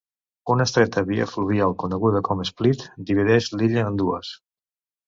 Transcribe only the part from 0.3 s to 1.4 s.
Una estreta via